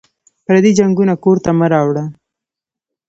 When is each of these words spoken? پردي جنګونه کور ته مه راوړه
پردي 0.45 0.71
جنګونه 0.79 1.13
کور 1.23 1.37
ته 1.43 1.51
مه 1.57 1.67
راوړه 1.73 2.03